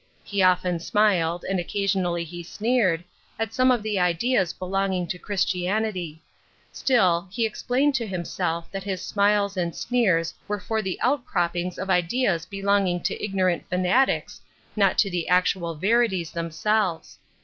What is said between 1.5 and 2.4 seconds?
occa sionally